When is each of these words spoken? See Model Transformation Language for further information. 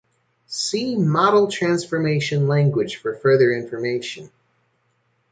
See 0.47 0.95
Model 0.95 1.47
Transformation 1.51 2.47
Language 2.47 2.95
for 2.95 3.13
further 3.13 3.51
information. 3.53 4.31